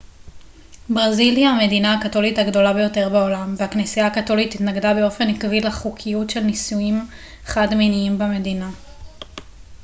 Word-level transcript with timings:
ברזיל 0.89 1.35
היא 1.35 1.47
המדינה 1.47 1.93
הקתולית 1.93 2.37
הגדולה 2.39 2.73
ביותר 2.73 3.09
בעולם 3.11 3.53
והכנסייה 3.57 4.07
הקתולית 4.07 4.53
התנגדה 4.55 4.93
באופן 4.93 5.29
עקבי 5.29 5.61
לחוקיות 5.61 6.29
של 6.29 6.39
נישואים 6.39 7.07
חד-מיניים 7.45 8.17
במדינה 8.17 8.69